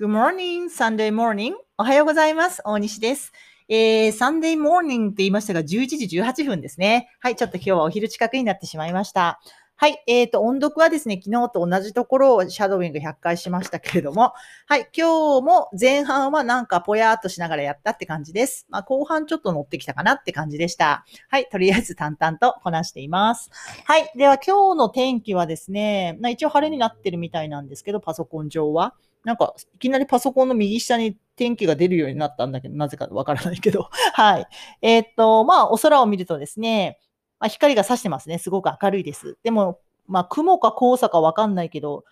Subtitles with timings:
[0.00, 1.54] Good morning, Sunday morning.
[1.76, 2.62] おはようございます。
[2.64, 3.32] 大西です。
[3.68, 5.64] えー、Sunday morning って言いましたが、11
[6.06, 7.10] 時18分ですね。
[7.18, 9.40] はい、ちょっと今日はお昼近くになってしまいました。
[9.80, 14.32] はい、えーと、音読はですね、昨日と同じところをシャドウィング100回しましたけれども、
[14.66, 18.66] はい、今日も前半はなんかぽやーっとしながらやったって感じです。
[18.70, 21.04] まあ、後半ちょっと乗ってきたかなって感じでした。
[21.28, 23.52] はい、とりあえず淡々とこなしています。
[23.84, 28.94] はい、では今日の天気はですね、まあ、一応晴れになってるみたいなんですけど、パソコン上は。
[29.22, 33.90] なんか、いきなりパソコンの右下に天気が出るようになったんだけど、なぜかわからないけど。
[34.14, 34.46] はい。
[34.82, 36.98] えーっと、まあ、お空を見るとですね、
[37.40, 38.38] まあ、光が差してますね。
[38.38, 39.38] すごく明るいです。
[39.42, 42.04] でも、まあ、雲か黄砂かわかんないけど、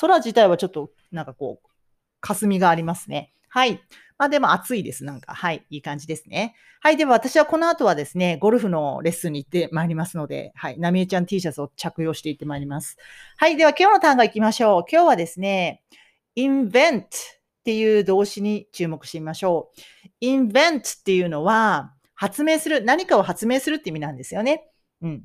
[0.00, 1.68] 空自体はちょっと、なんかこう、
[2.20, 3.32] 霞がありますね。
[3.48, 3.80] はい。
[4.18, 5.04] まあでも暑いです。
[5.04, 5.32] なんか。
[5.32, 5.64] はい。
[5.70, 6.54] いい感じですね。
[6.80, 6.96] はい。
[6.96, 10.78] では私はこの後はですね、ゴルフのレッスンに行ってまいりますので、はい。
[10.78, 12.96] なみえちゃん T シャツを着用していってまいります。
[13.36, 13.56] はい。
[13.56, 14.84] では今日の単語行きましょう。
[14.90, 15.82] 今日はですね、
[16.36, 17.04] invent っ
[17.64, 19.70] ていう動詞に注目してみましょ
[20.20, 20.24] う。
[20.24, 24.68] invent っていうのは、発明する、何かを発明するって意味なんですよね。
[25.02, 25.22] うん。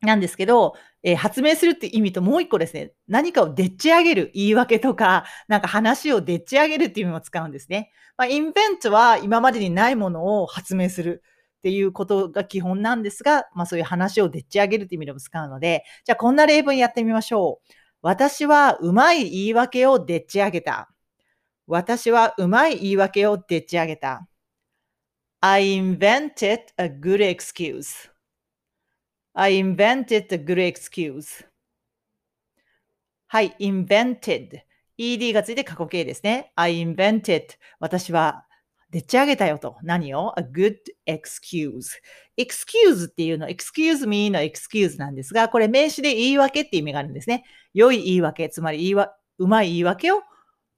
[0.00, 0.74] なんですけど、
[1.04, 7.92] えー発明するって意味ともう一個ですね、何かをでっち上げる言い訳とか、なんか話をでっち上げるっていう意味も使うんですね。
[8.16, 11.22] まあ、invent は今までにないものを発明する
[11.58, 17.72] っていうことが基本なんですが、まあそういう話をでっち上げるっていう意味でも使うので、じゃあこんな例文やってみましょう。
[18.02, 20.90] 私はうまい言い訳をでっち上げた。
[21.68, 24.27] 私はうまい言い訳をでっち上げた。
[25.40, 28.08] I invented a good excuse.
[29.34, 31.46] I invented a good excuse.
[33.28, 34.62] はい、invented。
[34.98, 36.52] ed がついて過去形ですね。
[36.56, 37.44] I invented.
[37.78, 38.46] 私は
[38.90, 39.76] でっち上げたよと。
[39.84, 42.00] 何を ?a good excuse.
[42.36, 47.44] excuse っていうの、excuse me の excuse なんですが、これ名詞で言い訳って意味があるんですね。
[47.74, 50.22] 良い言い訳、つまり言いわうまい言い訳を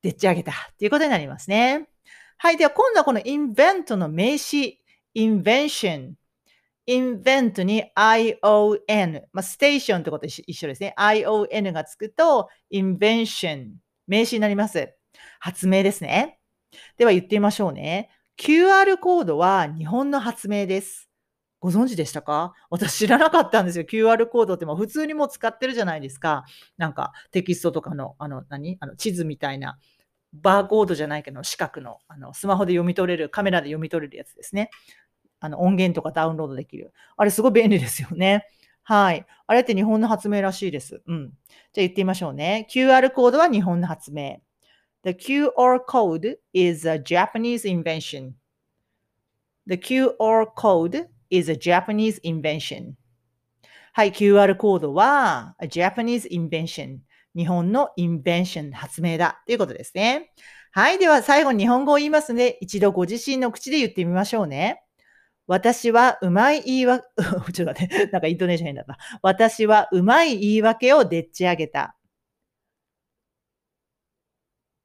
[0.03, 1.89] でっち上げたっていうことになりますね。
[2.43, 2.57] はい。
[2.57, 4.81] では今度はこの invent の名詞、
[5.15, 6.13] invention。
[6.89, 9.23] invent に ion。
[9.31, 10.95] まあ、ステーションってこと一緒一緒ですね。
[10.97, 13.73] ion がつくと invention。
[14.07, 14.91] 名詞になります。
[15.39, 16.39] 発明ですね。
[16.97, 18.09] では言ってみましょうね。
[18.39, 21.11] QR コードは日本の発明です。
[21.59, 22.55] ご存知でしたか？
[22.71, 23.85] 私知らなかったんですよ。
[23.85, 26.47] QR コードってもう普通にもう使ってるじゃないですか。
[26.79, 28.79] なんかテキストとかの、あの、何？
[28.81, 29.79] あの地図みたいな、
[30.33, 34.71] バーコードじゃないけど、四角の、あの、スマホで読み取れる、カメラで読み取れるやつですね。
[35.41, 36.93] あの、音源とかダウンロードできる。
[37.17, 38.47] あれすごい便利ですよね。
[38.83, 39.27] はい。
[39.47, 41.03] あれって日本の発明らしいです。
[41.07, 41.29] うん。
[41.29, 41.35] じゃあ
[41.75, 42.67] 言ってみましょうね。
[42.71, 44.41] QR コードは日本の発明。
[45.03, 48.33] The QR code is a Japanese invention.
[49.67, 52.93] The QR code is a Japanese invention.
[53.93, 56.99] はい、QR コードは a Japanese invention。
[57.37, 60.33] 日本の invention 発明だということですね。
[60.73, 64.83] はい、では最後に日本語を言いますので、一度ご自身の口で言ってみましょうね。
[65.47, 67.05] 私はうまい言い訳、
[67.53, 68.99] ちょっと待って、 なんかイントネーション変だった。
[69.23, 71.97] 私はうまい言い訳をでっち上げた。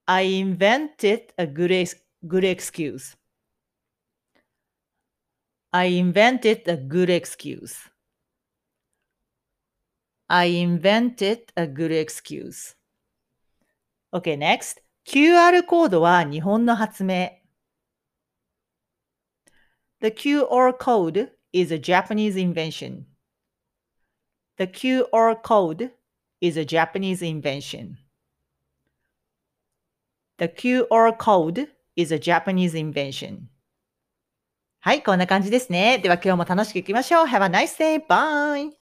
[0.07, 3.15] I invented a good, ex- good excuse.
[5.71, 7.94] I invented a good excuse.
[10.27, 12.75] I invented a good excuse.
[14.13, 14.81] Okay, next.
[15.05, 17.29] QR コードは日本の発明。
[20.01, 23.05] The QR code is a Japanese invention.
[24.57, 25.91] The QR code
[26.41, 27.97] is a Japanese invention.
[30.37, 33.47] The QR code is a Japanese invention.
[34.79, 35.99] はい、こんな感じですね。
[35.99, 37.25] では今日も楽しくいきましょう。
[37.25, 38.05] Have a nice day.
[38.05, 38.71] Bye!